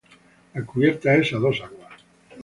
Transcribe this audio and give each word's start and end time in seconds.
La 0.55 0.65
cubierta 0.65 1.13
es 1.13 1.31
a 1.31 1.37
dos 1.37 1.61
aguas. 1.61 2.01